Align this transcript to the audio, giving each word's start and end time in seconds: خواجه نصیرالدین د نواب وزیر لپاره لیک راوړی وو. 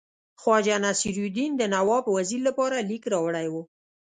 خواجه 0.41 0.75
نصیرالدین 0.85 1.51
د 1.57 1.61
نواب 1.73 2.05
وزیر 2.15 2.41
لپاره 2.47 2.85
لیک 2.89 3.03
راوړی 3.13 3.47
وو. 3.49 3.63